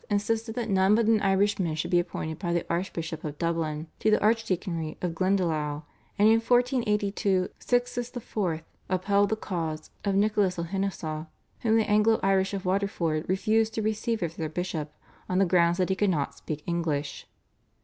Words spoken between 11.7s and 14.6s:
the Anglo Irish of Waterford refused to receive as their